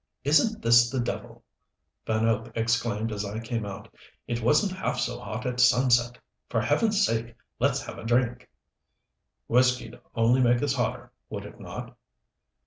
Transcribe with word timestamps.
"Isn't 0.23 0.63
this 0.63 0.89
the 0.89 0.99
devil?" 0.99 1.43
Van 2.07 2.23
Hope 2.25 2.49
exclaimed 2.57 3.11
as 3.11 3.23
I 3.23 3.39
came 3.39 3.67
out. 3.67 3.93
"It 4.27 4.41
wasn't 4.41 4.71
half 4.71 4.99
so 4.99 5.19
hot 5.19 5.45
at 5.45 5.59
sunset. 5.59 6.17
For 6.49 6.59
Heaven's 6.59 7.05
sake 7.05 7.35
let's 7.59 7.83
have 7.85 7.99
a 7.99 8.03
drink." 8.03 8.49
"Whiskey'd 9.45 9.99
only 10.15 10.41
make 10.41 10.63
us 10.63 10.73
hotter, 10.73 11.11
would 11.29 11.45
it 11.45 11.59
not?" 11.59 11.95